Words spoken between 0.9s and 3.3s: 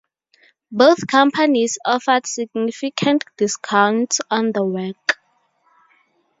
companies offered significant